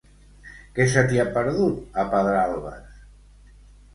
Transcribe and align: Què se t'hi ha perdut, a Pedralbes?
Què 0.77 0.85
se 0.93 1.01
t'hi 1.09 1.19
ha 1.23 1.25
perdut, 1.35 1.77
a 2.03 2.05
Pedralbes? 2.15 2.99